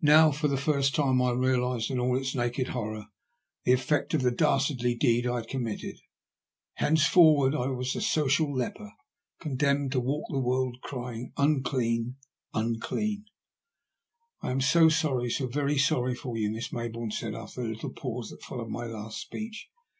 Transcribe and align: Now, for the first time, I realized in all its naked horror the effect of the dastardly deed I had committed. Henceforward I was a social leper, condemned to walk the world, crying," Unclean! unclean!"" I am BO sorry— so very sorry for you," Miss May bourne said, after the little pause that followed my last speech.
Now, 0.00 0.32
for 0.32 0.48
the 0.48 0.56
first 0.56 0.92
time, 0.92 1.22
I 1.22 1.30
realized 1.30 1.88
in 1.88 2.00
all 2.00 2.16
its 2.16 2.34
naked 2.34 2.70
horror 2.70 3.06
the 3.62 3.70
effect 3.72 4.12
of 4.12 4.22
the 4.22 4.32
dastardly 4.32 4.96
deed 4.96 5.24
I 5.24 5.36
had 5.36 5.46
committed. 5.46 5.98
Henceforward 6.74 7.54
I 7.54 7.68
was 7.68 7.94
a 7.94 8.00
social 8.00 8.52
leper, 8.52 8.90
condemned 9.40 9.92
to 9.92 10.00
walk 10.00 10.24
the 10.30 10.40
world, 10.40 10.78
crying," 10.82 11.30
Unclean! 11.36 12.16
unclean!"" 12.52 13.26
I 14.42 14.50
am 14.50 14.58
BO 14.72 14.88
sorry— 14.88 15.30
so 15.30 15.46
very 15.46 15.78
sorry 15.78 16.16
for 16.16 16.36
you," 16.36 16.50
Miss 16.50 16.72
May 16.72 16.88
bourne 16.88 17.12
said, 17.12 17.36
after 17.36 17.62
the 17.62 17.68
little 17.68 17.92
pause 17.92 18.30
that 18.30 18.42
followed 18.42 18.68
my 18.68 18.86
last 18.86 19.20
speech. 19.20 19.68